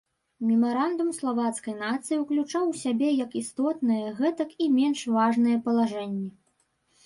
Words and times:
Мемарандум 0.51 1.09
славацкай 1.17 1.75
нацыі 1.81 2.17
ўключаў 2.23 2.63
у 2.71 2.75
сябе 2.83 3.09
як 3.25 3.31
істотныя, 3.43 4.17
гэтак 4.23 4.59
і 4.65 4.73
менш 4.81 4.99
важныя 5.17 5.57
палажэнні. 5.69 6.29